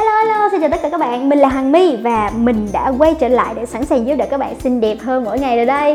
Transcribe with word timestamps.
Hello 0.00 0.12
hello, 0.12 0.48
xin 0.52 0.60
chào 0.60 0.70
tất 0.70 0.78
cả 0.82 0.88
các 0.88 1.00
bạn, 1.00 1.28
mình 1.28 1.38
là 1.38 1.48
Hằng 1.48 1.72
My 1.72 1.96
và 1.96 2.30
mình 2.36 2.68
đã 2.72 2.92
quay 2.98 3.14
trở 3.14 3.28
lại 3.28 3.54
để 3.56 3.66
sẵn 3.66 3.86
sàng 3.86 4.06
giúp 4.06 4.14
đỡ 4.14 4.26
các 4.30 4.38
bạn 4.38 4.60
xinh 4.60 4.80
đẹp 4.80 4.96
hơn 5.00 5.24
mỗi 5.24 5.38
ngày 5.38 5.56
rồi 5.56 5.66
đây. 5.66 5.92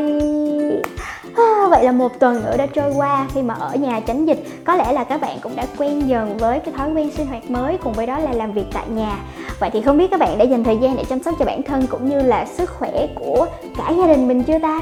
À, 1.36 1.68
Vậy 1.70 1.84
là 1.84 1.92
một 1.92 2.20
tuần 2.20 2.44
nữa 2.44 2.58
đã 2.58 2.66
trôi 2.66 2.92
qua 2.96 3.28
khi 3.34 3.42
mà 3.42 3.54
ở 3.54 3.76
nhà 3.76 4.00
tránh 4.00 4.26
dịch. 4.26 4.44
Có 4.64 4.76
lẽ 4.76 4.94
là 4.94 5.04
các 5.04 5.22
bạn 5.22 5.38
cũng 5.42 5.56
đã 5.56 5.66
quen 5.78 6.08
dần 6.08 6.38
với 6.38 6.60
cái 6.60 6.74
thói 6.78 6.90
quen 6.96 7.12
sinh 7.12 7.28
hoạt 7.28 7.50
mới 7.50 7.78
cùng 7.78 7.94
với 7.94 8.06
đó 8.06 8.18
là 8.18 8.32
làm 8.34 8.52
việc 8.52 8.66
tại 8.74 8.86
nhà. 8.90 9.18
Vậy 9.60 9.70
thì 9.74 9.82
không 9.82 9.98
biết 9.98 10.12
các 10.12 10.20
bạn 10.20 10.38
đã 10.38 10.46
dành 10.46 10.64
thời 10.64 10.78
gian 10.78 10.96
để 10.96 11.04
chăm 11.10 11.24
sóc 11.24 11.36
cho 11.40 11.46
bản 11.46 11.64
thân 11.64 11.88
cũng 11.88 12.10
như 12.10 12.22
là 12.22 12.46
sức 12.46 12.70
khỏe 12.70 13.08
của 13.16 13.46
cả 13.78 13.94
gia 13.98 14.08
đình 14.08 14.28
mình 14.28 14.44
chưa 14.44 14.60
ta? 14.60 14.82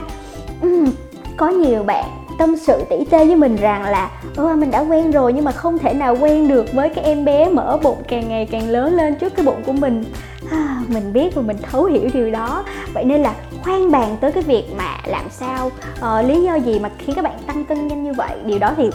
Uhm, 0.66 0.86
có 1.38 1.48
nhiều 1.48 1.84
bạn 1.84 2.06
tâm 2.38 2.58
sự 2.58 2.84
tỉ 2.90 3.06
tê 3.10 3.26
với 3.26 3.36
mình 3.36 3.56
rằng 3.56 3.84
là 3.84 4.10
Ơ 4.36 4.56
mình 4.56 4.72
đã 4.72 4.80
quen 4.80 5.12
rồi 5.12 5.34
nhưng 5.34 5.46
mà 5.46 5.52
không 5.52 5.80
thể 5.80 5.94
nào 5.94 6.18
quen 6.22 6.48
được 6.48 6.74
với 6.74 6.90
cái 6.90 7.04
em 7.04 7.26
bé 7.26 7.50
mở 7.50 7.80
bụng 7.84 7.98
càng 8.08 8.30
ngày 8.30 8.48
càng 8.52 8.70
lớn 8.70 8.96
lên 8.96 9.16
trước 9.16 9.36
cái 9.36 9.46
bụng 9.46 9.64
của 9.66 9.74
mình. 9.74 10.04
À, 10.52 10.82
Mình 10.88 11.14
biết 11.14 11.36
và 11.36 11.42
mình 11.42 11.58
thấu 11.72 11.86
hiểu 11.86 12.10
điều 12.14 12.32
đó. 12.32 12.64
Vậy 12.94 13.04
nên 13.04 13.22
là 13.22 13.34
khoan 13.64 13.92
bàn 13.92 14.18
tới 14.22 14.32
cái 14.32 14.44
việc 14.44 14.64
mà 14.78 14.98
làm 15.06 15.26
sao 15.30 15.72
uh, 15.96 16.26
Lý 16.26 16.44
do 16.44 16.56
gì 16.56 16.80
mà 16.80 16.90
khiến 16.98 17.16
các 17.16 17.22
bạn 17.22 17.40
tăng 17.48 17.66
cân 17.66 17.88
nhanh 17.88 18.04
như 18.04 18.14
vậy? 18.14 18.38
Điều 18.46 18.60
đó 18.60 18.74
thì 18.78 18.90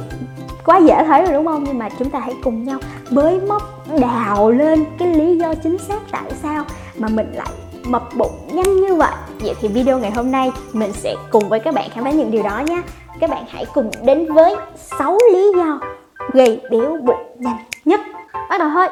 quá 0.65 0.79
dễ 0.79 1.05
thấy 1.07 1.23
rồi 1.23 1.33
đúng 1.33 1.47
không? 1.47 1.65
Nhưng 1.65 1.79
mà 1.79 1.89
chúng 1.99 2.11
ta 2.11 2.19
hãy 2.19 2.35
cùng 2.43 2.65
nhau 2.65 2.79
bới 3.11 3.41
móc 3.41 3.89
đào 4.01 4.51
lên 4.51 4.85
cái 4.99 5.15
lý 5.15 5.39
do 5.39 5.55
chính 5.55 5.79
xác 5.79 6.01
tại 6.11 6.33
sao 6.43 6.65
mà 6.99 7.09
mình 7.09 7.33
lại 7.35 7.49
mập 7.89 8.03
bụng 8.17 8.33
nhanh 8.53 8.81
như 8.81 8.95
vậy. 8.95 9.13
Vậy 9.41 9.55
thì 9.61 9.69
video 9.69 9.99
ngày 9.99 10.11
hôm 10.11 10.31
nay 10.31 10.53
mình 10.73 10.93
sẽ 10.93 11.15
cùng 11.31 11.49
với 11.49 11.61
các 11.61 11.75
bạn 11.75 11.91
khám 11.95 12.05
phá 12.05 12.11
những 12.11 12.31
điều 12.31 12.43
đó 12.43 12.59
nhé 12.67 12.83
các 13.21 13.31
bạn 13.31 13.45
hãy 13.49 13.67
cùng 13.75 13.91
đến 14.03 14.33
với 14.35 14.57
6 14.99 15.19
lý 15.33 15.53
do 15.57 15.81
gây 16.33 16.61
béo 16.71 16.97
bụng 17.03 17.37
nhanh 17.39 17.57
nhất. 17.85 18.01
Bắt 18.51 18.59
đầu 18.59 18.69
thôi. 18.75 18.89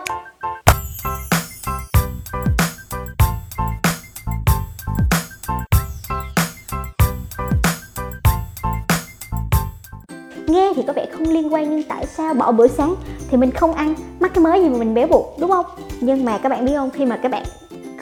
Nghe 10.46 10.72
thì 10.76 10.82
có 10.86 10.92
vẻ 10.92 11.06
không 11.12 11.28
liên 11.28 11.54
quan 11.54 11.70
nhưng 11.70 11.82
tại 11.82 12.06
sao 12.06 12.34
bỏ 12.34 12.52
bữa 12.52 12.66
sáng 12.66 12.94
thì 13.30 13.36
mình 13.36 13.50
không 13.50 13.74
ăn 13.74 13.94
mắc 14.20 14.30
cái 14.34 14.44
mới 14.44 14.62
gì 14.62 14.68
mà 14.68 14.78
mình 14.78 14.94
béo 14.94 15.06
bụng, 15.06 15.26
đúng 15.40 15.50
không? 15.50 15.66
Nhưng 16.00 16.24
mà 16.24 16.38
các 16.38 16.48
bạn 16.48 16.64
biết 16.64 16.72
không, 16.76 16.90
khi 16.90 17.04
mà 17.04 17.16
các 17.22 17.32
bạn 17.32 17.42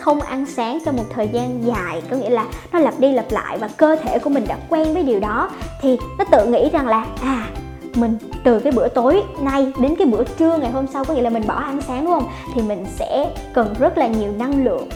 không 0.04 0.20
ăn 0.20 0.46
sáng 0.46 0.78
trong 0.84 0.96
một 0.96 1.04
thời 1.10 1.28
gian 1.28 1.66
dài, 1.66 2.02
có 2.10 2.16
nghĩa 2.16 2.30
là 2.30 2.46
nó 2.72 2.78
lặp 2.78 2.94
đi 2.98 3.12
lặp 3.12 3.24
lại 3.30 3.58
và 3.58 3.68
cơ 3.76 3.96
thể 3.96 4.18
của 4.18 4.30
mình 4.30 4.44
đã 4.48 4.58
quen 4.68 4.94
với 4.94 5.02
điều 5.02 5.20
đó, 5.20 5.50
thì 5.80 5.98
nó 6.18 6.24
tự 6.24 6.46
nghĩ 6.46 6.70
rằng 6.72 6.88
là 6.88 7.06
à 7.22 7.46
mình 7.94 8.18
từ 8.44 8.58
cái 8.58 8.72
bữa 8.72 8.88
tối 8.88 9.22
nay 9.40 9.72
đến 9.78 9.94
cái 9.98 10.06
bữa 10.06 10.24
trưa 10.24 10.58
ngày 10.58 10.70
hôm 10.70 10.86
sau, 10.86 11.04
có 11.04 11.14
nghĩa 11.14 11.22
là 11.22 11.30
mình 11.30 11.46
bỏ 11.46 11.54
ăn 11.54 11.80
sáng, 11.80 12.04
đúng 12.04 12.14
không? 12.14 12.28
Thì 12.54 12.62
mình 12.62 12.86
sẽ 12.96 13.30
cần 13.54 13.74
rất 13.78 13.98
là 13.98 14.06
nhiều 14.06 14.32
năng 14.38 14.64
lượng. 14.64 14.88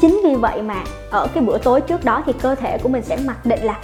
Chính 0.00 0.20
vì 0.24 0.34
vậy 0.34 0.62
mà 0.62 0.84
ở 1.10 1.26
cái 1.34 1.42
bữa 1.42 1.58
tối 1.58 1.80
trước 1.80 2.04
đó 2.04 2.22
thì 2.26 2.32
cơ 2.42 2.54
thể 2.54 2.78
của 2.78 2.88
mình 2.88 3.02
sẽ 3.02 3.16
mặc 3.24 3.46
định 3.46 3.62
là 3.62 3.78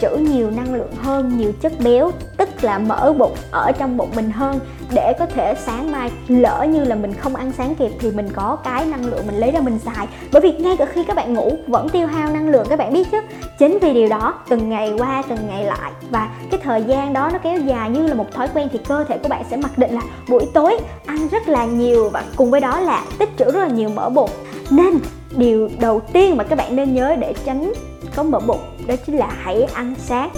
trữ 0.00 0.16
nhiều 0.16 0.50
năng 0.50 0.74
lượng 0.74 0.92
hơn, 1.02 1.38
nhiều 1.38 1.52
chất 1.60 1.72
béo, 1.84 2.10
tức 2.36 2.48
là 2.62 2.78
mỡ 2.78 3.12
bụng 3.18 3.34
ở 3.50 3.72
trong 3.72 3.96
bụng 3.96 4.10
mình 4.16 4.30
hơn 4.30 4.60
để 4.94 5.12
có 5.18 5.26
thể 5.26 5.54
sáng 5.66 5.92
mai 5.92 6.10
lỡ 6.28 6.66
như 6.70 6.84
là 6.84 6.94
mình 6.94 7.14
không 7.14 7.36
ăn 7.36 7.52
sáng 7.52 7.74
kịp 7.74 7.90
thì 8.00 8.10
mình 8.10 8.28
có 8.32 8.56
cái 8.64 8.84
năng 8.84 9.06
lượng 9.06 9.26
mình 9.26 9.36
lấy 9.36 9.50
ra 9.50 9.60
mình 9.60 9.78
xài. 9.78 10.08
Bởi 10.32 10.42
vì 10.42 10.52
ngay 10.52 10.76
cả 10.76 10.84
khi 10.84 11.04
các 11.04 11.16
bạn 11.16 11.34
ngủ 11.34 11.52
vẫn 11.66 11.88
tiêu 11.88 12.06
hao 12.06 12.32
năng 12.32 12.48
lượng, 12.48 12.66
các 12.70 12.78
bạn 12.78 12.92
biết 12.92 13.10
chứ? 13.10 13.20
Chính 13.58 13.78
vì 13.78 13.94
điều 13.94 14.08
đó, 14.08 14.34
từng 14.48 14.68
ngày 14.68 14.92
qua, 14.98 15.22
từng 15.28 15.38
ngày 15.48 15.64
lại 15.64 15.92
và 16.10 16.30
cái 16.50 16.60
thời 16.64 16.82
gian 16.82 17.12
đó 17.12 17.30
nó 17.32 17.38
kéo 17.38 17.58
dài 17.58 17.90
như 17.90 18.06
là 18.06 18.14
một 18.14 18.32
thói 18.32 18.48
quen 18.54 18.68
thì 18.72 18.78
cơ 18.88 19.04
thể 19.04 19.18
của 19.18 19.28
bạn 19.28 19.42
sẽ 19.50 19.56
mặc 19.56 19.78
định 19.78 19.94
là 19.94 20.02
buổi 20.28 20.46
tối 20.54 20.78
ăn 21.06 21.28
rất 21.28 21.48
là 21.48 21.64
nhiều 21.64 22.08
và 22.08 22.24
cùng 22.36 22.50
với 22.50 22.60
đó 22.60 22.80
là 22.80 23.04
tích 23.18 23.28
trữ 23.38 23.44
rất 23.44 23.60
là 23.60 23.68
nhiều 23.68 23.88
mỡ 23.88 24.08
bụng. 24.08 24.30
Nên, 24.70 24.98
điều 25.36 25.68
đầu 25.80 26.00
tiên 26.12 26.36
mà 26.36 26.44
các 26.44 26.58
bạn 26.58 26.76
nên 26.76 26.94
nhớ 26.94 27.16
để 27.18 27.34
tránh 27.44 27.72
có 28.16 28.22
mỡ 28.22 28.40
bụng 28.40 28.60
đó 28.86 28.94
chính 29.06 29.16
là 29.18 29.28
hãy 29.42 29.62
ăn 29.62 29.94
sáng. 29.98 30.30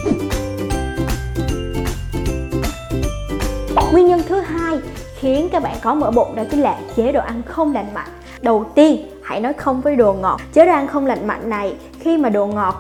Nguyên 3.93 4.07
nhân 4.07 4.21
thứ 4.29 4.41
hai 4.41 4.79
khiến 5.19 5.49
các 5.53 5.63
bạn 5.63 5.77
có 5.83 5.95
mỡ 5.95 6.11
bụng 6.11 6.35
đó 6.35 6.43
chính 6.51 6.61
là 6.61 6.79
chế 6.97 7.13
độ 7.13 7.21
ăn 7.21 7.43
không 7.47 7.75
lành 7.75 7.95
mạnh. 7.95 8.09
Đầu 8.43 8.65
tiên, 8.75 9.07
hãy 9.23 9.41
nói 9.41 9.53
không 9.53 9.81
với 9.81 9.97
đồ 9.97 10.13
ngọt. 10.13 10.41
Chế 10.53 10.67
độ 10.67 10.73
ăn 10.73 10.87
không 10.87 11.07
lành 11.07 11.27
mạnh 11.27 11.51
này, 11.51 11.75
khi 12.01 12.19
mà 12.19 12.29
đồ 12.29 12.47
ngọt 12.47 12.75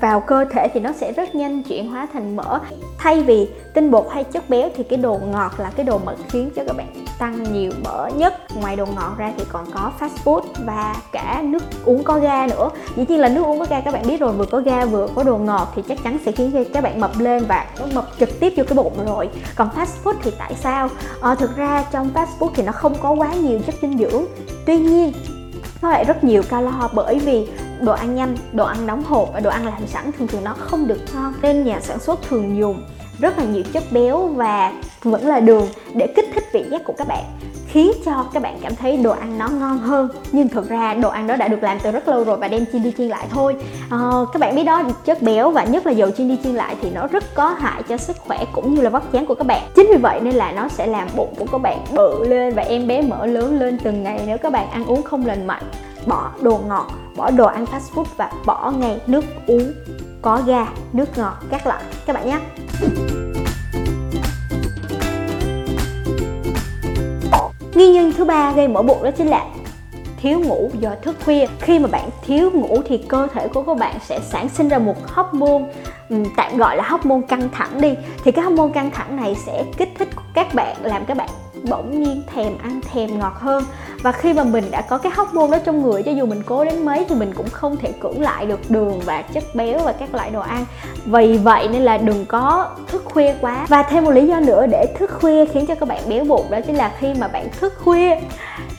vào 0.00 0.20
cơ 0.20 0.44
thể 0.44 0.68
thì 0.74 0.80
nó 0.80 0.92
sẽ 0.92 1.12
rất 1.12 1.34
nhanh 1.34 1.62
chuyển 1.62 1.90
hóa 1.90 2.06
thành 2.12 2.36
mỡ. 2.36 2.58
Thay 2.98 3.22
vì 3.22 3.48
tinh 3.74 3.90
bột 3.90 4.06
hay 4.10 4.24
chất 4.24 4.50
béo 4.50 4.68
thì 4.76 4.82
cái 4.82 4.96
đồ 4.96 5.20
ngọt 5.32 5.52
là 5.58 5.70
cái 5.76 5.86
đồ 5.86 6.00
mà 6.04 6.12
khiến 6.28 6.50
cho 6.56 6.62
các 6.66 6.76
bạn 6.76 7.01
tăng 7.22 7.52
nhiều 7.52 7.72
mỡ 7.84 8.08
nhất. 8.16 8.34
Ngoài 8.54 8.76
đồ 8.76 8.86
ngọt 8.86 9.14
ra 9.18 9.32
thì 9.36 9.44
còn 9.52 9.70
có 9.70 9.92
fast 10.00 10.08
food 10.24 10.40
và 10.66 10.94
cả 11.12 11.42
nước 11.44 11.62
uống 11.84 12.04
có 12.04 12.18
ga 12.18 12.46
nữa. 12.46 12.70
Dĩ 12.96 13.04
nhiên 13.08 13.20
là 13.20 13.28
nước 13.28 13.42
uống 13.44 13.58
có 13.58 13.66
ga 13.70 13.80
các 13.80 13.94
bạn 13.94 14.02
biết 14.06 14.20
rồi 14.20 14.32
vừa 14.32 14.44
có 14.44 14.60
ga 14.60 14.84
vừa 14.84 15.08
có 15.14 15.22
đồ 15.22 15.36
ngọt 15.36 15.72
thì 15.74 15.82
chắc 15.88 15.98
chắn 16.04 16.18
sẽ 16.24 16.32
khiến 16.32 16.52
cho 16.52 16.60
các 16.74 16.84
bạn 16.84 17.00
mập 17.00 17.10
lên 17.18 17.44
và 17.48 17.66
nó 17.80 17.86
mập 17.94 18.08
trực 18.20 18.40
tiếp 18.40 18.52
vô 18.56 18.64
cái 18.68 18.76
bụng 18.76 18.92
rồi. 19.06 19.28
Còn 19.56 19.68
fast 19.76 20.04
food 20.04 20.14
thì 20.22 20.30
tại 20.38 20.54
sao? 20.54 20.88
À, 21.20 21.34
thực 21.34 21.56
ra 21.56 21.84
trong 21.92 22.10
fast 22.14 22.26
food 22.38 22.50
thì 22.54 22.62
nó 22.62 22.72
không 22.72 22.94
có 23.02 23.10
quá 23.10 23.34
nhiều 23.34 23.58
chất 23.66 23.74
dinh 23.82 23.98
dưỡng. 23.98 24.24
Tuy 24.66 24.78
nhiên 24.78 25.12
nó 25.82 25.90
lại 25.90 26.04
rất 26.04 26.24
nhiều 26.24 26.42
calo 26.42 26.88
bởi 26.94 27.18
vì 27.18 27.48
đồ 27.80 27.92
ăn 27.92 28.14
nhanh 28.14 28.36
đồ 28.52 28.64
ăn 28.64 28.86
đóng 28.86 29.04
hộp 29.04 29.28
và 29.34 29.40
đồ 29.40 29.50
ăn 29.50 29.66
làm 29.66 29.86
sẵn 29.86 30.12
thường 30.12 30.28
thường 30.28 30.44
nó 30.44 30.54
không 30.58 30.88
được 30.88 31.00
ngon. 31.14 31.32
Nên 31.42 31.64
nhà 31.64 31.80
sản 31.80 31.98
xuất 31.98 32.22
thường 32.28 32.56
dùng 32.58 32.82
rất 33.18 33.38
là 33.38 33.44
nhiều 33.44 33.62
chất 33.72 33.84
béo 33.90 34.26
và 34.26 34.72
vẫn 35.02 35.26
là 35.26 35.40
đường 35.40 35.68
để 35.94 36.06
kích 36.06 36.30
thích 36.34 36.44
vị 36.52 36.64
giác 36.70 36.84
của 36.84 36.94
các 36.98 37.08
bạn 37.08 37.24
khiến 37.72 37.92
cho 38.04 38.26
các 38.32 38.42
bạn 38.42 38.58
cảm 38.62 38.76
thấy 38.76 38.96
đồ 38.96 39.10
ăn 39.10 39.38
nó 39.38 39.48
ngon 39.48 39.78
hơn. 39.78 40.08
Nhưng 40.32 40.48
thực 40.48 40.68
ra 40.68 40.94
đồ 40.94 41.08
ăn 41.08 41.26
đó 41.26 41.36
đã 41.36 41.48
được 41.48 41.62
làm 41.62 41.78
từ 41.82 41.90
rất 41.90 42.08
lâu 42.08 42.24
rồi 42.24 42.36
và 42.36 42.48
đem 42.48 42.64
chiên 42.72 42.82
đi 42.82 42.92
chiên 42.98 43.08
lại 43.08 43.26
thôi. 43.30 43.56
À, 43.90 43.98
các 44.32 44.40
bạn 44.40 44.54
biết 44.56 44.64
đó 44.64 44.82
chất 45.04 45.22
béo 45.22 45.50
và 45.50 45.64
nhất 45.64 45.86
là 45.86 45.92
dầu 45.92 46.10
chiên 46.10 46.28
đi 46.28 46.38
chiên 46.42 46.54
lại 46.54 46.76
thì 46.82 46.90
nó 46.90 47.06
rất 47.06 47.24
có 47.34 47.48
hại 47.48 47.82
cho 47.82 47.96
sức 47.96 48.16
khỏe 48.18 48.44
cũng 48.52 48.74
như 48.74 48.82
là 48.82 48.90
vóc 48.90 49.12
dáng 49.12 49.26
của 49.26 49.34
các 49.34 49.46
bạn. 49.46 49.62
Chính 49.74 49.86
vì 49.90 49.96
vậy 49.96 50.20
nên 50.20 50.34
là 50.34 50.52
nó 50.52 50.68
sẽ 50.68 50.86
làm 50.86 51.08
bụng 51.16 51.34
của 51.38 51.46
các 51.52 51.58
bạn 51.58 51.84
bự 51.92 52.24
lên 52.28 52.54
và 52.54 52.62
em 52.62 52.86
bé 52.86 53.02
mở 53.02 53.26
lớn 53.26 53.60
lên 53.60 53.78
từng 53.84 54.02
ngày 54.02 54.20
nếu 54.26 54.38
các 54.38 54.52
bạn 54.52 54.70
ăn 54.70 54.84
uống 54.84 55.02
không 55.02 55.26
lành 55.26 55.46
mạnh. 55.46 55.64
Bỏ 56.06 56.30
đồ 56.40 56.60
ngọt 56.68 56.86
bỏ 57.16 57.30
đồ 57.30 57.46
ăn 57.46 57.64
fast 57.64 57.94
food 57.94 58.04
và 58.16 58.32
bỏ 58.46 58.70
ngay 58.70 59.00
nước 59.06 59.24
uống 59.46 59.72
có 60.22 60.42
ga 60.46 60.66
nước 60.92 61.18
ngọt 61.18 61.34
các 61.50 61.66
loại. 61.66 61.82
Các 62.06 62.12
bạn 62.12 62.26
nhé 62.28 62.38
nguyên 67.74 67.92
nhân 67.92 68.12
thứ 68.16 68.24
ba 68.24 68.52
gây 68.52 68.68
mỡ 68.68 68.82
bụng 68.82 69.02
đó 69.02 69.10
chính 69.10 69.26
là 69.26 69.46
thiếu 70.22 70.40
ngủ 70.40 70.70
do 70.80 70.90
thức 71.02 71.16
khuya. 71.24 71.46
Khi 71.60 71.78
mà 71.78 71.88
bạn 71.88 72.10
thiếu 72.26 72.50
ngủ 72.50 72.82
thì 72.86 72.98
cơ 73.08 73.28
thể 73.34 73.48
của 73.48 73.62
các 73.62 73.76
bạn 73.76 73.96
sẽ 74.02 74.20
sản 74.20 74.48
sinh 74.48 74.68
ra 74.68 74.78
một 74.78 74.94
hormone 75.06 75.64
tạm 76.36 76.56
gọi 76.56 76.76
là 76.76 76.84
hormone 76.88 77.20
căng 77.28 77.48
thẳng 77.52 77.80
đi. 77.80 77.94
Thì 78.24 78.32
cái 78.32 78.44
hormone 78.44 78.72
căng 78.74 78.90
thẳng 78.90 79.16
này 79.16 79.36
sẽ 79.46 79.64
kích 79.76 79.88
thích 79.98 80.08
các 80.34 80.54
bạn, 80.54 80.76
làm 80.82 81.04
các 81.04 81.16
bạn 81.16 81.28
bỗng 81.70 82.00
nhiên 82.00 82.22
thèm 82.34 82.58
ăn 82.58 82.80
thèm 82.92 83.18
ngọt 83.18 83.34
hơn. 83.34 83.64
Và 84.02 84.12
khi 84.12 84.32
mà 84.32 84.44
mình 84.44 84.64
đã 84.70 84.80
có 84.80 84.98
cái 84.98 85.12
hóc 85.14 85.34
môn 85.34 85.50
đó 85.50 85.58
trong 85.64 85.82
người, 85.82 86.02
cho 86.02 86.12
dù 86.12 86.26
mình 86.26 86.42
cố 86.46 86.64
đến 86.64 86.84
mấy 86.84 87.04
thì 87.08 87.14
mình 87.14 87.32
cũng 87.36 87.48
không 87.48 87.76
thể 87.76 87.92
cưỡng 87.92 88.20
lại 88.20 88.46
được 88.46 88.60
đường 88.68 89.00
và 89.04 89.22
chất 89.22 89.44
béo 89.54 89.78
và 89.78 89.92
các 89.92 90.14
loại 90.14 90.30
đồ 90.30 90.40
ăn. 90.40 90.64
Vì 91.06 91.38
vậy 91.38 91.68
nên 91.72 91.82
là 91.82 91.98
đừng 91.98 92.24
có 92.26 92.68
thức 92.86 93.02
khuya 93.04 93.34
quá. 93.40 93.66
Và 93.68 93.82
thêm 93.82 94.04
một 94.04 94.10
lý 94.10 94.26
do 94.26 94.40
nữa 94.40 94.66
để 94.66 94.86
thức 94.98 95.10
khuya 95.20 95.46
khiến 95.46 95.66
cho 95.66 95.74
các 95.74 95.88
bạn 95.88 96.02
béo 96.08 96.24
bụng 96.24 96.46
đó 96.50 96.58
chính 96.66 96.76
là 96.76 96.92
khi 96.98 97.14
mà 97.18 97.28
bạn 97.28 97.48
thức 97.60 97.72
khuya. 97.84 98.20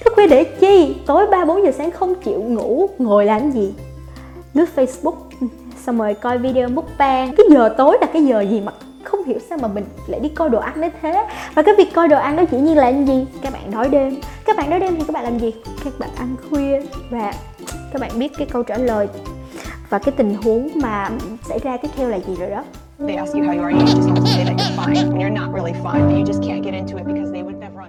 Thức 0.04 0.14
khuya 0.16 0.28
để 0.28 0.44
chi? 0.44 0.96
Tối 1.06 1.28
ba, 1.28 1.46
bốn 1.46 1.64
giờ 1.64 1.72
sáng 1.78 1.92
không 1.92 2.16
chịu 2.16 2.42
ngủ, 2.42 2.90
ngồi 2.98 3.26
làm 3.26 3.52
gì? 3.52 3.74
Lướt 4.54 4.66
facebook. 4.76 5.16
Ừ, 5.42 5.48
xong 5.86 5.98
rồi 5.98 6.14
coi 6.14 6.38
video 6.38 6.70
mukbang. 6.70 7.34
Cái 7.38 7.46
giờ 7.50 7.70
tối 7.78 7.98
là 8.02 8.08
cái 8.14 8.26
giờ 8.26 8.42
gì 8.42 8.62
mà 8.62 8.72
không 9.04 9.24
hiểu 9.24 9.40
sao 9.50 9.58
mà 9.62 9.68
mình 9.68 9.84
lại 10.08 10.20
đi 10.20 10.30
coi 10.30 10.50
đồ 10.50 10.60
ăn 10.60 10.82
đến 10.82 10.92
thế. 11.02 11.28
Và 11.56 11.62
cái 11.62 11.76
việc 11.78 11.94
coi 11.94 12.08
đồ 12.08 12.18
ăn 12.18 12.36
đó 12.36 12.44
chỉ 12.52 12.58
nhiên 12.58 12.78
là 12.78 12.92
cái 12.92 13.04
gì? 13.04 13.26
Các 13.42 13.54
bạn 13.54 13.72
đói 13.72 13.90
đêm. 13.90 14.16
Các 14.46 14.58
bạn 14.58 14.70
đói 14.70 14.80
đêm 14.80 14.96
thì 14.96 15.04
các 15.08 15.14
bạn 15.14 15.24
làm 15.24 15.40
gì? 15.40 15.54
Các 15.84 15.94
bạn 16.00 16.10
ăn 16.18 16.36
khuya 16.50 16.82
và 17.10 17.34
các 17.94 18.02
bạn 18.02 18.12
biết 18.20 18.32
cái 18.38 18.48
câu 18.52 18.64
trả 18.64 18.78
lời 18.78 19.08
và 19.90 20.00
cái 20.00 20.14
tình 20.18 20.36
huống 20.44 20.70
mà 20.76 21.10
xảy 21.44 21.60
ra 21.60 21.78
tiếp 21.78 21.90
theo 21.96 22.10
là 22.10 22.20
gì 22.20 22.36
rồi 22.40 22.50
đó. 22.50 22.64
They 23.08 23.16
ask 23.16 23.34
you 23.34 23.42
how 23.42 23.58
you 23.58 23.64
are, 23.64 23.78
you 23.78 23.86
just 23.86 24.08
have 24.08 24.20
to 24.20 24.26
say 24.26 24.46
that 24.46 24.56
you're 24.58 24.76
fine 24.76 25.12
when 25.12 25.20
you're 25.20 25.34
not 25.34 25.56
really 25.56 25.74
fine, 25.84 26.08
but 26.08 26.16
you 26.18 26.26
just 26.26 26.42
can't 26.42 26.64
get 26.64 26.74
into 26.74 26.98
it 26.98 27.06
because 27.06 27.34
they 27.34 27.44
would 27.44 27.60
never 27.60 27.84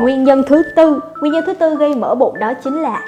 Nguyên 0.00 0.24
nhân 0.24 0.42
thứ 0.46 0.62
tư, 0.76 1.00
nguyên 1.20 1.32
nhân 1.32 1.44
thứ 1.46 1.54
tư 1.54 1.76
gây 1.76 1.94
mỡ 1.94 2.14
bụng 2.14 2.38
đó 2.38 2.52
chính 2.64 2.74
là 2.74 3.02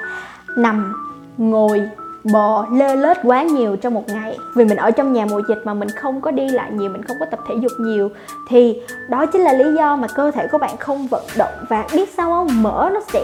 nằm, 0.57 0.93
ngồi 1.37 1.81
bò 2.31 2.65
lê 2.71 2.95
lết 2.95 3.17
quá 3.23 3.43
nhiều 3.43 3.75
trong 3.75 3.93
một 3.93 4.03
ngày. 4.07 4.37
Vì 4.55 4.65
mình 4.65 4.77
ở 4.77 4.91
trong 4.91 5.13
nhà 5.13 5.25
mùa 5.25 5.41
dịch 5.47 5.61
mà 5.63 5.73
mình 5.73 5.89
không 5.89 6.21
có 6.21 6.31
đi 6.31 6.49
lại 6.49 6.71
nhiều, 6.71 6.89
mình 6.89 7.03
không 7.03 7.17
có 7.19 7.25
tập 7.31 7.39
thể 7.47 7.55
dục 7.61 7.71
nhiều, 7.79 8.09
thì 8.49 8.81
đó 9.09 9.25
chính 9.25 9.41
là 9.41 9.53
lý 9.53 9.73
do 9.77 9.95
mà 9.95 10.07
cơ 10.07 10.31
thể 10.31 10.47
của 10.51 10.57
bạn 10.57 10.77
không 10.77 11.07
vận 11.07 11.23
động. 11.37 11.53
Và 11.69 11.85
biết 11.93 12.09
sao 12.17 12.29
không? 12.29 12.63
Mỡ 12.63 12.89
nó 12.93 12.99
sẽ, 13.13 13.21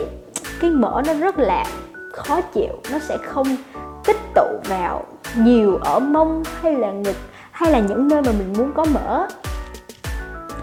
cái 0.61 0.71
mỡ 0.71 1.01
nó 1.07 1.13
rất 1.13 1.39
là 1.39 1.65
khó 2.13 2.41
chịu, 2.41 2.73
nó 2.91 2.99
sẽ 2.99 3.17
không 3.17 3.47
tích 4.05 4.19
tụ 4.35 4.47
vào 4.69 5.03
nhiều 5.35 5.77
ở 5.81 5.99
mông 5.99 6.43
hay 6.61 6.73
là 6.73 6.91
ngực 6.91 7.15
hay 7.51 7.71
là 7.71 7.79
những 7.79 8.07
nơi 8.07 8.21
mà 8.21 8.31
mình 8.31 8.53
muốn 8.57 8.71
có 8.75 8.85
mỡ 8.93 9.27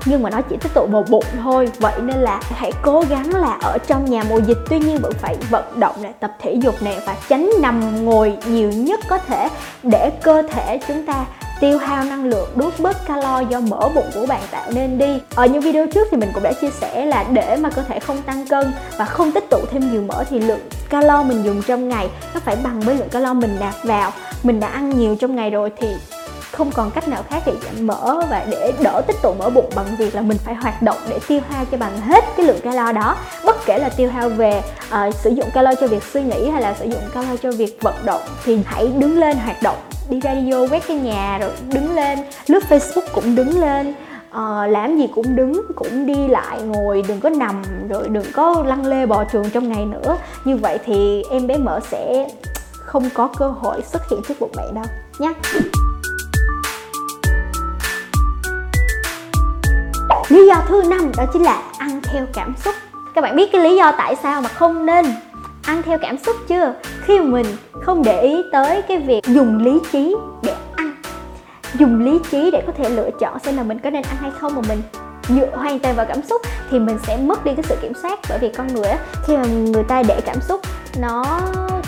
nhưng 0.06 0.23
mà 0.23 0.31
nó 0.31 0.41
chỉ 0.41 0.56
tích 0.56 0.75
tụ 0.75 0.87
vào 0.87 1.05
bụng 1.11 1.25
thôi. 1.43 1.69
Vậy 1.79 1.93
nên 2.03 2.17
là 2.17 2.41
hãy 2.43 2.73
cố 2.82 3.05
gắng 3.08 3.35
là 3.35 3.58
ở 3.62 3.79
trong 3.87 4.05
nhà 4.05 4.23
mùa 4.29 4.38
dịch. 4.38 4.58
Tuy 4.70 4.79
nhiên 4.79 4.99
vẫn 5.03 5.12
phải 5.12 5.37
vận 5.50 5.81
động 5.81 6.03
này 6.03 6.12
tập 6.20 6.37
thể 6.41 6.53
dục 6.62 6.82
này 6.82 6.99
và 7.06 7.17
tránh 7.29 7.50
nằm 7.61 8.05
ngồi 8.05 8.37
nhiều 8.47 8.70
nhất 8.70 9.00
có 9.08 9.19
thể 9.19 9.49
để 9.82 10.11
cơ 10.23 10.43
thể 10.43 10.81
chúng 10.88 11.06
ta 11.06 11.25
tiêu 11.61 11.79
hao 11.79 12.05
năng 12.05 12.25
lượng, 12.25 12.49
đốt 12.55 12.73
bớt 12.79 13.06
calo 13.06 13.41
do 13.41 13.61
mỡ 13.61 13.88
bụng 13.94 14.11
của 14.14 14.26
bạn 14.26 14.41
tạo 14.50 14.70
nên 14.70 14.99
đi. 14.99 15.20
Ở 15.35 15.47
những 15.47 15.61
video 15.61 15.87
trước 15.87 16.08
thì 16.11 16.17
mình 16.17 16.31
cũng 16.35 16.43
đã 16.43 16.53
chia 16.53 16.70
sẻ 16.70 17.06
là 17.06 17.25
để 17.32 17.56
mà 17.56 17.70
cơ 17.70 17.82
thể 17.82 18.00
không 18.00 18.23
tăng 18.23 18.47
cân 18.47 18.73
và 18.99 19.05
không 19.05 19.32
tích 19.32 19.50
tụ 19.50 19.58
thêm 19.70 19.93
nhiều 19.93 20.03
mỡ 20.03 20.25
thì 20.31 20.41
lượng 20.41 20.61
calo 20.88 21.23
mình 21.23 21.43
dùng 21.44 21.62
trong 21.62 21.88
ngày 21.88 22.08
nó 22.35 22.41
phải 22.44 22.56
bằng 22.64 22.81
với 22.81 22.94
lượng 22.94 23.08
calo 23.08 23.35
mình 23.35 23.56
nạp 23.61 23.75
vào. 23.82 24.11
Mình 24.43 24.61
đã 24.61 24.67
ăn 24.67 24.99
nhiều 24.99 25.17
trong 25.17 25.37
ngày 25.37 25.50
rồi 25.50 25.70
thì 25.76 25.88
không 26.56 26.70
còn 26.75 26.91
cách 26.91 27.08
nào 27.08 27.23
khác 27.31 27.43
để 27.47 27.53
giảm 27.64 27.87
mỡ 27.87 28.20
và 28.31 28.47
để 28.50 28.73
đỡ 28.82 29.03
tích 29.06 29.17
tụ 29.23 29.35
mỡ 29.35 29.50
bụng 29.50 29.70
bằng 29.76 29.87
việc 29.99 30.14
là 30.14 30.20
mình 30.20 30.38
phải 30.44 30.55
hoạt 30.55 30.82
động 30.82 30.99
để 31.08 31.19
tiêu 31.29 31.41
hao 31.50 31.64
cho 31.64 31.76
bằng 31.76 32.00
hết 32.00 32.25
cái 32.37 32.47
lượng 32.47 32.61
calo 32.61 32.93
đó. 32.93 33.17
Bất 33.44 33.56
kể 33.67 33.79
là 33.79 33.88
tiêu 33.88 34.11
hao 34.11 34.29
về 34.29 34.62
uh, 34.88 35.14
sử 35.14 35.31
dụng 35.31 35.50
calo 35.55 35.75
cho 35.81 35.87
việc 35.87 36.03
suy 36.03 36.23
nghĩ 36.23 36.49
hay 36.49 36.62
là 36.62 36.75
sử 36.75 36.85
dụng 36.85 37.00
calo 37.14 37.37
cho 37.43 37.50
việc 37.50 37.79
vận 37.82 37.94
động 38.05 38.20
thì 38.44 38.58
hãy 38.64 38.93
đứng 38.99 39.19
lên 39.19 39.37
hoạt 39.37 39.62
động. 39.62 39.76
Đi 40.11 40.20
ra 40.20 40.35
đi 40.35 40.53
vô 40.53 40.67
quét 40.70 40.82
cái 40.88 40.97
nhà 40.97 41.38
rồi 41.38 41.50
đứng 41.73 41.94
lên. 41.94 42.19
Lướt 42.47 42.62
facebook 42.69 43.06
cũng 43.14 43.35
đứng 43.35 43.61
lên. 43.61 43.94
Uh, 44.31 44.70
làm 44.70 44.99
gì 44.99 45.08
cũng 45.14 45.37
đứng 45.37 45.62
cũng 45.76 46.06
đi 46.06 46.29
lại 46.29 46.62
ngồi 46.62 47.05
đừng 47.08 47.20
có 47.20 47.31
nằm 47.31 47.62
rồi 47.88 48.08
đừng 48.08 48.26
có 48.32 48.64
lăn 48.67 48.87
lê 48.87 49.06
bò 49.06 49.25
trường 49.25 49.50
trong 49.50 49.73
ngày 49.73 49.85
nữa. 49.85 50.17
Như 50.44 50.56
vậy 50.56 50.79
thì 50.85 51.25
em 51.31 51.47
bé 51.47 51.56
mỡ 51.56 51.81
sẽ 51.91 52.29
không 52.73 53.11
có 53.14 53.29
cơ 53.38 53.49
hội 53.49 53.82
xuất 53.82 54.11
hiện 54.11 54.20
trước 54.29 54.41
bụng 54.41 54.53
mẹ 54.56 54.64
đâu 54.75 54.85
nhé 55.19 55.32
lý 60.36 60.46
do 60.46 60.54
thứ 60.68 60.82
năm 60.88 61.12
đó 61.16 61.24
chính 61.32 61.42
là 61.42 61.62
ăn 61.78 62.00
theo 62.02 62.26
cảm 62.32 62.54
xúc. 62.64 62.74
Các 63.14 63.20
bạn 63.20 63.36
biết 63.36 63.52
cái 63.52 63.60
lý 63.60 63.76
do 63.76 63.92
tại 63.92 64.16
sao 64.22 64.40
mà 64.40 64.48
không 64.48 64.86
nên 64.86 65.06
ăn 65.62 65.82
theo 65.82 65.98
cảm 65.98 66.18
xúc 66.18 66.36
chưa? 66.48 66.74
Khi 67.02 67.18
mà 67.18 67.24
mình 67.24 67.46
không 67.82 68.02
để 68.02 68.20
ý 68.22 68.42
tới 68.52 68.82
cái 68.82 68.98
việc 68.98 69.24
dùng 69.26 69.64
lý 69.64 69.80
trí 69.92 70.16
để 70.42 70.54
ăn, 70.76 70.92
dùng 71.74 72.04
lý 72.04 72.20
trí 72.30 72.50
để 72.50 72.62
có 72.66 72.72
thể 72.78 72.88
lựa 72.88 73.10
chọn 73.20 73.38
xem 73.38 73.56
là 73.56 73.62
mình 73.62 73.78
có 73.78 73.90
nên 73.90 74.02
ăn 74.02 74.16
hay 74.20 74.30
không 74.40 74.54
mà 74.54 74.62
mình 74.68 74.82
dựa 75.28 75.50
hoàn 75.55 75.78
toàn 75.78 75.96
vào 75.96 76.06
cảm 76.08 76.23
xúc 76.23 76.43
thì 76.70 76.78
mình 76.78 76.99
sẽ 77.06 77.17
mất 77.17 77.44
đi 77.44 77.52
cái 77.55 77.64
sự 77.69 77.76
kiểm 77.82 77.93
soát. 78.02 78.19
Bởi 78.28 78.38
vì 78.38 78.49
con 78.49 78.67
người 78.75 78.88
á 78.88 78.99
khi 79.26 79.37
mà 79.37 79.44
người 79.46 79.84
ta 79.84 80.02
để 80.02 80.20
cảm 80.20 80.40
xúc 80.40 80.61
nó 80.99 81.40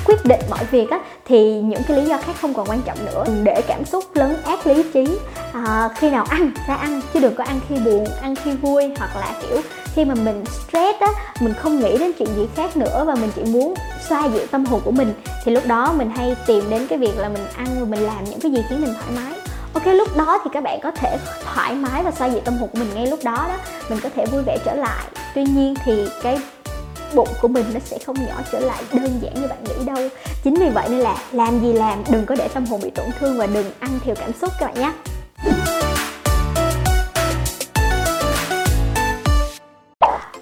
quyết 0.05 0.25
định 0.25 0.41
mọi 0.51 0.65
việc 0.71 0.91
á 0.91 1.01
thì 1.25 1.61
những 1.61 1.83
cái 1.89 1.97
lý 1.97 2.09
do 2.09 2.19
khác 2.19 2.33
không 2.41 2.55
còn 2.55 2.67
quan 2.69 2.83
trọng 2.83 2.99
nữa. 3.07 3.25
Để 3.43 3.63
cảm 3.69 3.85
xúc 3.85 4.05
lấn 4.15 4.37
át 4.43 4.67
lý 4.67 4.85
trí. 4.95 5.19
À, 5.53 5.89
khi 5.97 6.11
nào 6.11 6.25
ăn 6.29 6.51
ra 6.69 6.75
ăn 6.75 7.01
chứ 7.15 7.21
đừng 7.21 7.35
có 7.35 7.45
ăn 7.45 7.61
khi 7.69 7.75
buồn 7.85 8.07
ăn 8.23 8.35
khi 8.35 8.51
vui. 8.51 8.93
Hoặc 8.99 9.17
là 9.17 9.33
kiểu 9.43 9.61
khi 9.95 10.05
mà 10.05 10.15
mình 10.15 10.45
stress 10.47 11.01
á 11.01 11.09
mình 11.41 11.55
không 11.55 11.81
nghĩ 11.81 11.99
đến 11.99 12.13
chuyện 12.19 12.29
gì 12.37 12.49
khác 12.57 12.77
nữa 12.77 13.05
và 13.07 13.15
mình 13.15 13.31
chỉ 13.37 13.45
muốn 13.45 13.75
xoa 14.09 14.29
dịu 14.29 14.47
tâm 14.51 14.65
hồn 14.65 14.81
của 14.85 14.91
mình 14.91 15.15
thì 15.45 15.53
lúc 15.53 15.67
đó 15.67 15.93
mình 15.97 16.11
hay 16.17 16.37
tìm 16.47 16.65
đến 16.71 16.87
cái 16.87 16.99
việc 16.99 17.19
là 17.19 17.29
mình 17.29 17.47
ăn 17.57 17.67
và 17.81 17.87
mình 17.87 18.01
làm 18.01 18.25
những 18.25 18.41
cái 18.41 18.53
gì 18.53 18.65
khiến 18.69 18.81
mình 18.81 18.95
thoải 18.95 19.11
mái 19.17 19.38
ok 19.79 19.95
lúc 19.95 20.17
đó 20.17 20.39
thì 20.45 20.51
các 20.53 20.63
bạn 20.63 20.79
có 20.83 20.91
thể 20.91 21.19
thoải 21.45 21.75
mái 21.75 22.03
và 22.03 22.11
xoa 22.11 22.29
dịu 22.29 22.41
tâm 22.45 22.57
hồn 22.59 22.69
của 22.73 22.79
mình 22.79 22.89
ngay 22.95 23.07
lúc 23.07 23.21
đó 23.25 23.47
đó. 23.49 23.57
Mình 23.89 23.99
có 24.03 24.09
thể 24.15 24.27
vui 24.27 24.43
vẻ 24.43 24.59
trở 24.65 24.75
lại. 24.75 25.05
Tuy 25.35 25.45
nhiên 25.45 25.75
thì 25.85 26.09
cái 26.23 26.39
bụng 27.15 27.29
của 27.43 27.49
mình 27.49 27.65
nó 27.75 27.81
sẽ 27.85 27.99
không 28.07 28.17
nhỏ 28.27 28.35
trở 28.53 28.61
lại 28.61 28.83
đơn 28.93 29.21
giản 29.23 29.35
như 29.35 29.49
bạn 29.49 29.65
nghĩ 29.65 29.85
đâu. 29.85 30.09
Chính 30.45 30.55
vì 30.55 30.69
vậy 30.69 30.89
nên 30.91 30.99
là 30.99 31.17
làm 31.33 31.61
gì 31.61 31.73
làm 31.73 32.03
đừng 32.11 32.27
có 32.27 32.35
để 32.39 32.49
tâm 32.49 32.67
hồn 32.67 32.81
bị 32.83 32.91
tổn 32.91 33.07
thương 33.19 33.39
và 33.39 33.47
đừng 33.47 33.71
ăn 33.79 33.91
theo 34.05 34.15
cảm 34.15 34.33
xúc 34.33 34.53
các 34.61 34.67
bạn 34.67 34.75
nhé. 34.81 34.93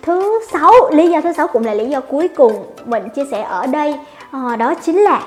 Thứ 0.02 0.40
sáu 0.52 0.72
lý 0.90 1.10
do 1.10 1.20
thứ 1.20 1.32
sáu 1.32 1.48
cũng 1.48 1.64
là 1.64 1.74
lý 1.74 1.84
do 1.84 2.00
cuối 2.00 2.28
cùng 2.36 2.66
mình 2.84 3.08
chia 3.08 3.24
sẻ 3.30 3.42
ở 3.42 3.66
đây. 3.66 3.94
À, 4.30 4.56
đó 4.56 4.74
chính 4.74 4.98
là 4.98 5.22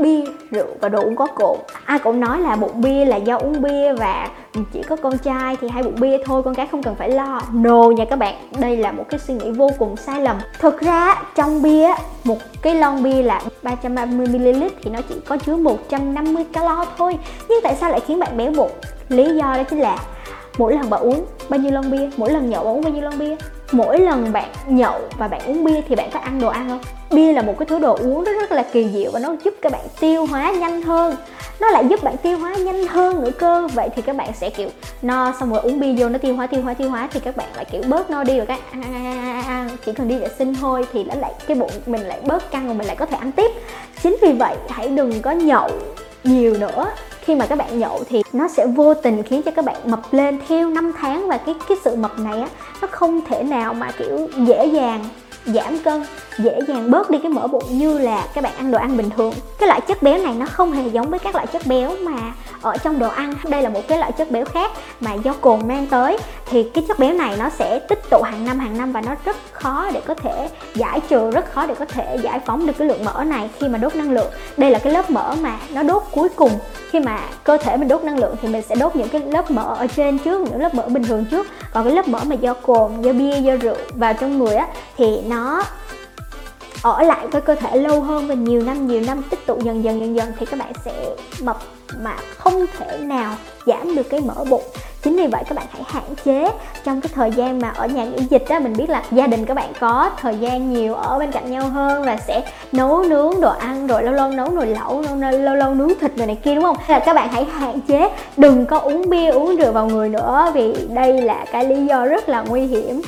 bia, 0.00 0.24
rượu 0.50 0.66
và 0.80 0.88
đồ 0.88 1.02
uống 1.02 1.16
có 1.16 1.26
cồn. 1.26 1.58
Ai 1.84 1.98
cũng 1.98 2.20
nói 2.20 2.40
là 2.40 2.56
bụng 2.56 2.80
bia 2.80 3.04
là 3.04 3.16
do 3.16 3.36
uống 3.36 3.62
bia 3.62 3.92
và 3.92 4.28
chỉ 4.72 4.82
có 4.82 4.96
con 4.96 5.18
trai 5.18 5.56
thì 5.60 5.68
hay 5.68 5.82
bụng 5.82 6.00
bia 6.00 6.18
thôi, 6.24 6.42
con 6.42 6.54
gái 6.54 6.66
không 6.66 6.82
cần 6.82 6.94
phải 6.94 7.10
lo. 7.10 7.40
No 7.52 7.90
nha 7.90 8.04
các 8.04 8.18
bạn, 8.18 8.34
đây 8.60 8.76
là 8.76 8.92
một 8.92 9.04
cái 9.08 9.20
suy 9.20 9.34
nghĩ 9.34 9.50
vô 9.50 9.70
cùng 9.78 9.96
sai 9.96 10.20
lầm. 10.20 10.36
Thực 10.58 10.80
ra, 10.80 11.22
trong 11.34 11.62
bia, 11.62 11.88
một 12.24 12.38
cái 12.62 12.74
lon 12.74 13.02
bia 13.02 13.22
là 13.22 13.42
330ml 13.62 14.68
thì 14.82 14.90
nó 14.90 15.00
chỉ 15.08 15.14
có 15.26 15.36
chứa 15.36 15.56
150 15.56 16.44
calo 16.52 16.84
thôi. 16.98 17.18
Nhưng 17.48 17.60
tại 17.62 17.74
sao 17.80 17.90
lại 17.90 18.00
khiến 18.00 18.18
bạn 18.18 18.36
béo 18.36 18.52
bụng? 18.56 18.70
Lý 19.08 19.36
do 19.36 19.54
đó 19.56 19.62
chính 19.70 19.78
là 19.78 19.98
mỗi 20.58 20.72
lần 20.76 20.90
bạn 20.90 21.00
uống 21.00 21.24
bao 21.48 21.60
nhiêu 21.60 21.72
lon 21.72 21.90
bia, 21.90 22.10
mỗi 22.16 22.30
lần 22.30 22.50
nhậu 22.50 22.64
bạn 22.64 22.74
uống 22.74 22.82
bao 22.82 22.92
nhiêu 22.92 23.02
lon 23.02 23.18
bia, 23.18 23.36
mỗi 23.72 23.98
lần 23.98 24.32
bạn 24.32 24.48
nhậu 24.66 25.00
và 25.18 25.28
bạn 25.28 25.40
uống 25.46 25.64
bia 25.64 25.80
thì 25.88 25.94
bạn 25.94 26.10
có 26.12 26.20
ăn 26.20 26.40
đồ 26.40 26.48
ăn 26.48 26.68
không? 26.68 26.80
Bia 27.14 27.32
là 27.32 27.42
một 27.42 27.54
cái 27.58 27.66
thứ 27.66 27.78
đồ 27.78 27.96
uống 27.96 28.24
rất 28.24 28.32
rất 28.40 28.52
là 28.52 28.64
kỳ 28.72 28.88
diệu 28.94 29.10
và 29.10 29.20
nó 29.20 29.36
giúp 29.44 29.54
các 29.62 29.72
bạn 29.72 29.86
tiêu 30.00 30.26
hóa 30.26 30.52
nhanh 30.52 30.82
hơn. 30.82 31.16
Nó 31.60 31.70
lại 31.70 31.84
giúp 31.90 32.02
bạn 32.02 32.16
tiêu 32.16 32.38
hóa 32.38 32.54
nhanh 32.54 32.86
hơn 32.86 33.24
nữa 33.24 33.30
cơ. 33.38 33.68
Vậy 33.74 33.88
thì 33.96 34.02
các 34.02 34.16
bạn 34.16 34.30
sẽ, 34.34 34.50
kiểu, 34.50 34.68
no 35.02 35.32
xong 35.40 35.50
rồi 35.50 35.60
uống 35.60 35.80
bia 35.80 35.92
vô 35.98 36.08
nó 36.08 36.18
tiêu 36.18 36.36
hóa 36.36 36.46
tiêu 36.46 36.62
hóa 36.62 36.74
tiêu 36.74 36.90
hóa 36.90 37.08
thì 37.12 37.20
các 37.20 37.36
bạn 37.36 37.48
lại, 37.56 37.64
kiểu, 37.64 37.82
bớt 37.88 38.10
no 38.10 38.24
đi 38.24 38.36
rồi 38.36 38.46
các 38.46 38.60
ăn 38.72 38.82
ăn 38.82 38.94
ăn 39.04 39.16
ăn 39.16 39.44
ăn 39.44 39.68
chỉ 39.86 39.92
cần 39.92 40.08
đi 40.08 40.18
vệ 40.18 40.28
sinh 40.38 40.54
thôi 40.54 40.86
thì 40.92 41.04
nó 41.04 41.14
lại, 41.14 41.32
cái 41.46 41.56
bụng 41.56 41.70
mình 41.86 42.00
lại 42.00 42.20
bớt 42.24 42.50
căng 42.50 42.68
và 42.68 42.74
mình 42.74 42.86
lại 42.86 42.96
có 42.96 43.06
thể 43.06 43.16
ăn 43.16 43.32
tiếp. 43.32 43.50
Chính 44.02 44.16
vì 44.22 44.32
vậy, 44.32 44.56
hãy 44.68 44.88
đừng 44.88 45.22
có 45.22 45.30
nhậu 45.30 45.70
nhiều 46.24 46.56
nữa. 46.58 46.86
Khi 47.20 47.34
mà 47.34 47.46
các 47.46 47.58
bạn 47.58 47.78
nhậu 47.78 48.04
thì 48.08 48.22
nó 48.32 48.48
sẽ 48.48 48.66
vô 48.66 48.94
tình 48.94 49.22
khiến 49.22 49.42
cho 49.42 49.50
các 49.50 49.64
bạn 49.64 49.76
mập 49.84 50.00
lên 50.12 50.38
theo 50.48 50.68
năm 50.68 50.92
tháng 51.00 51.28
và 51.28 51.36
cái 51.36 51.54
cái 51.68 51.78
sự 51.84 51.96
mập 51.96 52.18
này 52.18 52.40
á, 52.40 52.48
nó 52.82 52.88
không 52.90 53.20
thể 53.28 53.42
nào 53.42 53.74
mà, 53.74 53.90
kiểu, 53.98 54.28
dễ 54.46 54.66
dàng 54.66 55.04
giảm 55.46 55.78
cân, 55.78 56.04
dễ 56.38 56.58
dàng 56.68 56.90
bớt 56.90 57.10
đi 57.10 57.18
cái 57.18 57.30
mỡ 57.30 57.46
bụng 57.46 57.64
như 57.68 57.98
là 57.98 58.26
các 58.34 58.44
bạn 58.44 58.54
ăn 58.56 58.70
đồ 58.70 58.78
ăn 58.78 58.96
bình 58.96 59.10
thường. 59.16 59.34
Cái 59.58 59.68
loại 59.68 59.80
chất 59.80 60.02
béo 60.02 60.18
này 60.18 60.34
nó 60.34 60.46
không 60.46 60.72
hề 60.72 60.88
giống 60.88 61.10
với 61.10 61.18
các 61.18 61.34
loại 61.34 61.46
chất 61.46 61.66
béo 61.66 61.90
mà 62.02 62.32
ở 62.62 62.76
trong 62.76 62.98
đồ 62.98 63.08
ăn. 63.08 63.34
Đây 63.48 63.62
là 63.62 63.68
một 63.68 63.80
cái 63.88 63.98
loại 63.98 64.12
chất 64.12 64.30
béo 64.30 64.44
khác 64.44 64.70
mà 65.00 65.14
do 65.14 65.32
cồn 65.40 65.68
mang 65.68 65.86
tới. 65.86 66.18
Thì 66.46 66.62
cái 66.74 66.84
chất 66.88 66.98
béo 66.98 67.12
này 67.12 67.36
nó 67.38 67.50
sẽ 67.50 67.78
tích 67.78 68.02
tụ 68.10 68.22
hàng 68.22 68.44
năm 68.44 68.58
hàng 68.58 68.78
năm 68.78 68.92
và 68.92 69.00
nó 69.00 69.14
rất 69.24 69.36
khó 69.52 69.90
để 69.92 70.00
có 70.06 70.14
thể 70.14 70.48
giải 70.74 71.00
trừ, 71.08 71.30
rất 71.30 71.52
khó 71.52 71.66
để 71.66 71.74
có 71.74 71.84
thể 71.84 72.18
giải 72.22 72.40
phóng 72.46 72.66
được 72.66 72.72
cái 72.78 72.88
lượng 72.88 73.04
mỡ 73.04 73.24
này 73.24 73.50
khi 73.58 73.68
mà 73.68 73.78
đốt 73.78 73.96
năng 73.96 74.10
lượng. 74.10 74.30
Đây 74.56 74.70
là 74.70 74.78
cái 74.78 74.92
lớp 74.92 75.10
mỡ 75.10 75.34
mà 75.40 75.58
nó 75.70 75.82
đốt 75.82 76.02
cuối 76.12 76.28
cùng 76.28 76.50
khi 76.94 77.00
mà 77.00 77.18
cơ 77.44 77.56
thể 77.56 77.76
mình 77.76 77.88
đốt 77.88 78.04
năng 78.04 78.18
lượng 78.18 78.36
thì 78.42 78.48
mình 78.48 78.62
sẽ 78.68 78.74
đốt 78.74 78.96
những 78.96 79.08
cái 79.08 79.20
lớp 79.20 79.50
mỡ 79.50 79.74
ở 79.74 79.86
trên 79.86 80.18
trước, 80.18 80.40
những 80.40 80.60
lớp 80.60 80.74
mỡ 80.74 80.82
bình 80.88 81.04
thường 81.04 81.24
trước. 81.30 81.46
Còn 81.72 81.84
cái 81.84 81.94
lớp 81.94 82.08
mỡ 82.08 82.18
mà 82.26 82.34
do 82.34 82.54
cồn, 82.54 83.02
do 83.02 83.12
bia, 83.12 83.40
do 83.40 83.56
rượu 83.56 83.76
vào 83.94 84.14
trong 84.14 84.38
người 84.38 84.54
á, 84.54 84.68
thì 84.96 85.20
nó 85.26 85.62
ở 86.82 87.02
lại 87.02 87.26
với 87.26 87.40
cơ 87.40 87.54
thể 87.54 87.76
lâu 87.76 88.00
hơn 88.00 88.26
và 88.26 88.34
nhiều 88.34 88.62
năm 88.62 88.86
nhiều 88.86 89.00
năm 89.00 89.22
tích 89.30 89.46
tụ 89.46 89.58
dần 89.62 89.84
dần 89.84 90.00
dần 90.00 90.16
dần 90.16 90.32
thì 90.38 90.46
các 90.46 90.58
bạn 90.58 90.72
sẽ 90.84 90.92
mập 91.42 91.58
mà 92.02 92.16
không 92.36 92.66
thể 92.78 92.98
nào 92.98 93.34
giảm 93.66 93.94
được 93.94 94.10
cái 94.10 94.20
mỡ 94.20 94.44
bụng. 94.50 94.62
Chính 95.02 95.16
vì 95.16 95.26
vậy 95.26 95.42
các 95.48 95.56
bạn 95.56 95.66
hãy 95.70 95.82
hạn 95.86 96.04
chế 96.24 96.50
trong 96.84 97.00
cái 97.00 97.10
thời 97.14 97.30
gian 97.30 97.60
mà 97.60 97.68
ở 97.68 97.86
nhà 97.86 98.04
nghỉ 98.04 98.18
dịch 98.30 98.48
á 98.48 98.58
mình 98.58 98.72
biết 98.76 98.90
là 98.90 99.02
gia 99.10 99.26
đình 99.26 99.44
các 99.44 99.54
bạn 99.54 99.72
có 99.80 100.10
thời 100.20 100.36
gian 100.36 100.72
nhiều 100.72 100.94
ở 100.94 101.18
bên 101.18 101.32
cạnh 101.32 101.50
nhau 101.50 101.68
hơn 101.68 102.04
và 102.04 102.16
sẽ 102.16 102.42
nấu 102.72 103.02
nướng 103.02 103.40
đồ 103.40 103.50
ăn 103.50 103.86
rồi 103.86 104.02
lâu 104.02 104.14
lâu 104.14 104.28
nấu 104.30 104.50
nồi 104.50 104.66
lẩu 104.66 105.02
lâu 105.02 105.30
lâu, 105.30 105.54
lâu 105.54 105.74
nướng 105.74 105.92
thịt 106.00 106.16
rồi 106.16 106.26
này 106.26 106.36
kia 106.44 106.54
đúng 106.54 106.64
không? 106.64 106.76
Là 106.88 106.98
các 106.98 107.14
bạn 107.14 107.28
hãy 107.32 107.44
hạn 107.44 107.80
chế 107.80 108.10
đừng 108.36 108.66
có 108.66 108.78
uống 108.78 109.10
bia 109.10 109.30
uống 109.30 109.56
rượu 109.56 109.72
vào 109.72 109.86
người 109.86 110.08
nữa 110.08 110.50
vì 110.54 110.74
đây 110.88 111.22
là 111.22 111.44
cái 111.52 111.64
lý 111.64 111.86
do 111.86 112.06
rất 112.06 112.28
là 112.28 112.42
nguy 112.42 112.60
hiểm 112.66 113.02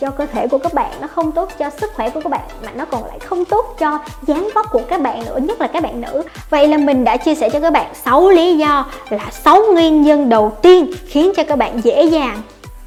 cho 0.00 0.10
cơ 0.10 0.26
thể 0.26 0.48
của 0.48 0.58
các 0.58 0.74
bạn 0.74 0.92
nó 1.00 1.06
không 1.06 1.32
tốt 1.32 1.48
cho 1.58 1.70
sức 1.70 1.90
khỏe 1.94 2.10
của 2.10 2.20
các 2.20 2.30
bạn 2.30 2.42
mà 2.64 2.70
nó 2.74 2.84
còn 2.84 3.04
lại 3.04 3.18
không 3.18 3.44
tốt 3.44 3.76
cho 3.78 3.98
dáng 4.22 4.48
vóc 4.54 4.66
của 4.70 4.80
các 4.88 5.00
bạn 5.00 5.24
nữa 5.24 5.38
nhất 5.42 5.60
là 5.60 5.66
các 5.66 5.82
bạn 5.82 6.00
nữ. 6.00 6.22
Vậy 6.50 6.68
là 6.68 6.78
mình 6.78 7.04
đã 7.04 7.16
chia 7.16 7.34
sẻ 7.34 7.50
cho 7.50 7.60
các 7.60 7.72
bạn 7.72 7.94
6 8.04 8.29
lý 8.30 8.56
do 8.56 8.86
là 9.10 9.30
6 9.30 9.62
nguyên 9.72 10.02
nhân 10.02 10.28
đầu 10.28 10.52
tiên 10.62 10.92
khiến 11.06 11.32
cho 11.36 11.44
các 11.44 11.58
bạn 11.58 11.80
dễ 11.84 12.04
dàng 12.04 12.42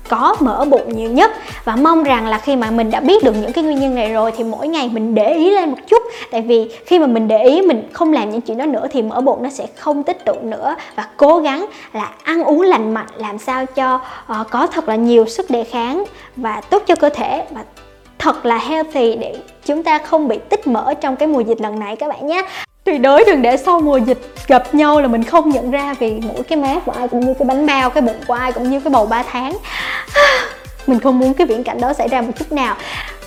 có 0.10 0.36
mỡ 0.40 0.66
bụng 0.66 0.96
nhiều 0.96 1.12
nhất. 1.12 1.32
Và 1.64 1.76
mong 1.76 2.04
rằng 2.04 2.28
là 2.28 2.38
khi 2.38 2.56
mà 2.56 2.72
mình 2.72 2.92
đã 2.92 3.00
biết 3.00 3.24
được 3.24 3.36
những 3.42 3.52
cái 3.52 3.64
nguyên 3.64 3.80
nhân 3.80 3.96
này 3.96 4.14
rồi 4.14 4.32
thì 4.38 4.44
mỗi 4.44 4.68
ngày 4.68 4.90
mình 4.94 5.16
để 5.16 5.34
ý 5.34 5.50
lên 5.50 5.70
một 5.70 5.78
chút. 5.88 6.04
Tại 6.32 6.42
vì 6.42 6.72
khi 6.86 7.00
mà 7.00 7.08
mình 7.08 7.28
để 7.28 7.44
ý 7.44 7.62
mình 7.62 7.90
không 7.94 8.14
làm 8.14 8.30
những 8.30 8.42
chuyện 8.42 8.58
đó 8.58 8.66
nữa 8.66 8.88
thì 8.92 9.02
mỡ 9.02 9.22
bụng 9.22 9.44
nó 9.44 9.50
sẽ 9.50 9.68
không 9.76 10.04
tích 10.04 10.26
tụ 10.26 10.34
nữa. 10.42 10.76
Và 10.96 11.08
cố 11.18 11.40
gắng 11.40 11.66
là 11.94 12.12
ăn 12.24 12.44
uống 12.44 12.62
lành 12.62 12.94
mạnh 12.94 13.08
làm 13.18 13.38
sao 13.38 13.66
cho 13.66 13.96
uh, 13.96 14.48
có 14.50 14.68
thật 14.68 14.90
là 14.90 14.96
nhiều 14.96 15.26
sức 15.26 15.50
đề 15.50 15.64
kháng 15.64 16.04
và 16.36 16.62
tốt 16.70 16.84
cho 16.88 16.96
cơ 16.96 17.10
thể. 17.10 17.46
Và 17.52 17.64
thật 18.20 18.46
là 18.46 18.58
healthy 18.58 19.16
để 19.16 19.38
chúng 19.66 19.84
ta 19.84 19.98
không 19.98 20.28
bị 20.28 20.40
tích 20.50 20.68
mỡ 20.68 20.94
trong 20.94 21.16
cái 21.16 21.28
mùa 21.28 21.42
dịch 21.42 21.62
lần 21.62 21.80
này 21.80 21.96
các 21.96 22.10
bạn 22.10 22.28
nhé. 22.28 22.46
Tuyệt 22.84 23.02
đối 23.02 23.24
đừng 23.28 23.42
để 23.42 23.58
sau 23.58 23.80
mùa 23.80 23.98
dịch 23.98 24.18
gặp 24.48 24.76
nhau 24.76 25.02
là 25.02 25.08
mình 25.08 25.24
không 25.24 25.50
nhận 25.50 25.72
ra 25.72 25.94
vì 26.00 26.14
mỗi 26.24 26.44
cái 26.44 26.58
má 26.58 26.80
của 26.86 26.92
ai 26.92 27.08
cũng 27.08 27.20
như 27.20 27.34
cái 27.40 27.46
bánh 27.46 27.66
bao, 27.66 27.90
cái 27.90 28.02
bụng 28.02 28.20
của 28.28 28.34
ai 28.34 28.52
cũng 28.52 28.70
như 28.70 28.80
cái 28.80 28.94
bầu 28.94 29.06
3 29.06 29.24
tháng. 29.24 29.58
Mình 30.88 31.00
không 31.00 31.20
muốn 31.20 31.34
cái 31.34 31.48
viễn 31.48 31.64
cảnh 31.64 31.82
đó 31.82 31.94
xảy 31.94 32.08
ra 32.08 32.22
một 32.22 32.32
chút 32.40 32.52
nào. 32.52 32.76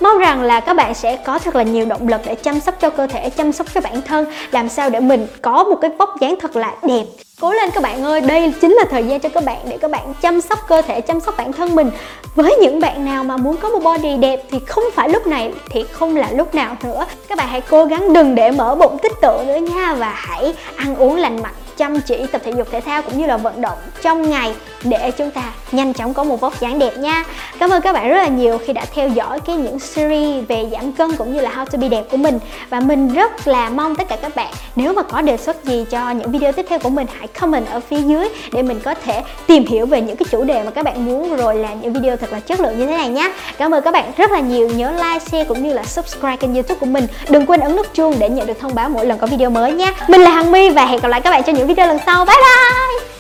Mong 0.00 0.18
rằng 0.18 0.42
là 0.42 0.60
các 0.60 0.74
bạn 0.74 0.94
sẽ 0.94 1.16
có 1.16 1.38
thật 1.38 1.56
là 1.56 1.62
nhiều 1.62 1.86
động 1.86 2.08
lực 2.08 2.20
để 2.26 2.34
chăm 2.34 2.60
sóc 2.60 2.74
cho 2.80 2.90
cơ 2.90 3.06
thể 3.06 3.30
chăm 3.30 3.52
sóc 3.52 3.66
cho 3.74 3.80
bản 3.80 4.02
thân 4.02 4.26
làm 4.50 4.68
sao 4.68 4.90
để 4.90 5.00
mình 5.00 5.26
có 5.42 5.64
một 5.64 5.76
cái 5.80 5.90
vóc 5.98 6.20
dáng 6.20 6.34
thật 6.40 6.56
là 6.56 6.74
đẹp. 6.82 7.04
Cố 7.40 7.52
lên 7.52 7.70
các 7.70 7.82
bạn 7.82 8.04
ơi, 8.04 8.20
đây 8.20 8.52
chính 8.60 8.72
là 8.72 8.84
thời 8.90 9.04
gian 9.04 9.20
cho 9.20 9.28
các 9.28 9.44
bạn 9.44 9.58
để 9.68 9.78
các 9.78 9.90
bạn 9.90 10.14
chăm 10.22 10.40
sóc 10.40 10.58
cơ 10.68 10.82
thể, 10.82 11.00
chăm 11.00 11.20
sóc 11.20 11.34
bản 11.38 11.52
thân 11.52 11.74
mình. 11.74 11.90
Với 12.34 12.56
những 12.56 12.80
bạn 12.80 13.04
nào 13.04 13.24
mà 13.24 13.36
muốn 13.36 13.56
có 13.56 13.68
một 13.68 13.78
body 13.82 14.16
đẹp 14.16 14.42
thì 14.50 14.58
không 14.66 14.84
phải 14.94 15.08
lúc 15.08 15.26
này 15.26 15.52
thì 15.70 15.84
không 15.92 16.16
là 16.16 16.30
lúc 16.32 16.54
nào 16.54 16.76
nữa. 16.84 17.06
Các 17.28 17.38
bạn 17.38 17.48
hãy 17.48 17.60
cố 17.60 17.84
gắng 17.84 18.12
đừng 18.12 18.34
để 18.34 18.50
mở 18.50 18.74
bụng 18.74 18.98
tích 19.02 19.12
tụ 19.22 19.42
nữa 19.46 19.56
nha 19.56 19.94
và 19.94 20.12
hãy 20.16 20.54
ăn 20.76 20.96
uống 20.96 21.16
lành 21.16 21.42
mạnh 21.42 21.54
chăm 21.76 22.00
chỉ 22.00 22.26
tập 22.32 22.42
thể 22.44 22.52
dục 22.56 22.68
thể 22.70 22.80
thao 22.80 23.02
cũng 23.02 23.18
như 23.18 23.26
là 23.26 23.36
vận 23.36 23.60
động 23.60 23.78
trong 24.02 24.30
ngày 24.30 24.54
để 24.84 25.10
chúng 25.10 25.30
ta 25.30 25.42
nhanh 25.72 25.92
chóng 25.92 26.14
có 26.14 26.24
một 26.24 26.40
vóc 26.40 26.60
dáng 26.60 26.78
đẹp 26.78 26.98
nha. 26.98 27.24
Cảm 27.58 27.70
ơn 27.70 27.82
các 27.82 27.92
bạn 27.92 28.08
rất 28.08 28.16
là 28.16 28.28
nhiều 28.28 28.58
khi 28.58 28.72
đã 28.72 28.84
theo 28.94 29.08
dõi 29.08 29.40
cái 29.40 29.56
những 29.56 29.78
series 29.78 30.44
về 30.48 30.68
giảm 30.72 30.92
cân 30.92 31.16
cũng 31.16 31.34
như 31.34 31.40
là 31.40 31.50
how 31.50 31.64
to 31.64 31.78
be 31.78 31.88
đẹp 31.88 32.04
của 32.10 32.16
mình. 32.16 32.38
Và 32.70 32.80
mình 32.80 33.14
rất 33.14 33.48
là 33.48 33.70
mong 33.70 33.96
tất 33.96 34.08
cả 34.08 34.16
các 34.22 34.36
bạn 34.36 34.52
nếu 34.76 34.92
mà 34.92 35.02
có 35.02 35.22
đề 35.22 35.36
xuất 35.36 35.64
gì 35.64 35.84
cho 35.90 36.10
những 36.10 36.30
video 36.30 36.52
tiếp 36.52 36.66
theo 36.68 36.78
của 36.78 36.90
mình 36.90 37.06
hãy 37.18 37.28
comment 37.28 37.66
ở 37.66 37.80
phía 37.80 38.00
dưới 38.00 38.28
để 38.52 38.62
mình 38.62 38.80
có 38.80 38.94
thể 38.94 39.22
tìm 39.46 39.66
hiểu 39.66 39.86
về 39.86 40.00
những 40.00 40.16
cái 40.16 40.26
chủ 40.30 40.44
đề 40.44 40.62
mà 40.62 40.70
các 40.70 40.84
bạn 40.84 41.06
muốn 41.06 41.36
rồi 41.36 41.56
làm 41.56 41.80
những 41.80 41.92
video 41.92 42.16
thật 42.16 42.32
là 42.32 42.40
chất 42.40 42.60
lượng 42.60 42.78
như 42.78 42.86
thế 42.86 42.96
này 42.96 43.08
nhé 43.08 43.32
Cảm 43.58 43.74
ơn 43.74 43.82
các 43.82 43.90
bạn 43.90 44.12
rất 44.16 44.30
là 44.30 44.40
nhiều. 44.40 44.68
Nhớ 44.68 44.92
like, 44.92 45.18
share 45.18 45.44
cũng 45.44 45.62
như 45.62 45.72
là 45.72 45.84
subscribe 45.84 46.36
kênh 46.36 46.54
youtube 46.54 46.78
của 46.80 46.86
mình. 46.86 47.06
Đừng 47.28 47.46
quên 47.46 47.60
ấn 47.60 47.76
nút 47.76 47.86
chuông 47.94 48.14
để 48.18 48.28
nhận 48.28 48.46
được 48.46 48.60
thông 48.60 48.74
báo 48.74 48.88
mỗi 48.88 49.06
lần 49.06 49.18
có 49.18 49.26
video 49.26 49.50
mới 49.50 49.72
nhé 49.72 49.94
Mình 50.08 50.20
là 50.20 50.30
Hằng 50.30 50.52
My 50.52 50.70
và 50.70 50.86
hẹn 50.86 51.00
gặp 51.00 51.08
lại 51.08 51.20
các 51.20 51.30
bạn 51.30 51.42
trong 51.42 51.56
những 51.56 51.65
video 51.66 51.86
lần 51.86 51.98
sau. 52.06 52.24
Bye 52.24 52.36
bye! 52.36 53.15